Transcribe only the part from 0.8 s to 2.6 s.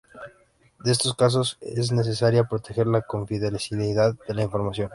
En estos casos es necesaria